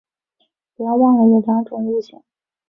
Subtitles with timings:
[0.75, 2.23] 不要忘了有两种路线